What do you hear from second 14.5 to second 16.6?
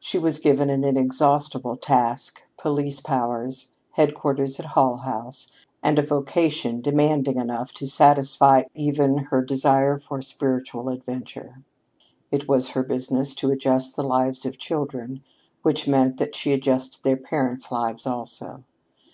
children which meant that she